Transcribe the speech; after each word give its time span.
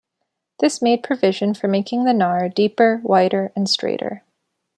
This 0.59 0.81
made 0.81 1.03
provision 1.03 1.53
for 1.53 1.67
making 1.67 2.05
the 2.05 2.13
Nar 2.13 2.49
deeper, 2.49 3.01
wider 3.03 3.51
and 3.55 3.69
straighter. 3.69 4.23